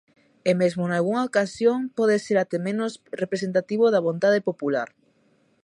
[0.49, 2.91] E mesmo nalgunha ocasión pode ser até menos
[3.23, 4.89] representativo da vontade popular.